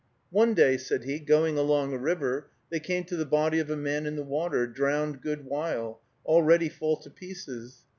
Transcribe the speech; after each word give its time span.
"One 0.31 0.55
day," 0.55 0.77
said 0.77 1.03
he, 1.03 1.19
"going 1.19 1.59
along 1.59 1.93
a 1.93 1.97
river, 1.99 2.49
they 2.71 2.79
came 2.79 3.03
to 3.03 3.15
the 3.15 3.23
body 3.23 3.59
of 3.59 3.69
a 3.69 3.77
man 3.77 4.07
in 4.07 4.15
the 4.15 4.23
water, 4.23 4.65
drowned 4.65 5.21
good 5.21 5.45
while, 5.45 6.01
all 6.23 6.41
ready 6.41 6.69
fall 6.69 6.97
to 7.01 7.11
pieces. 7.11 7.83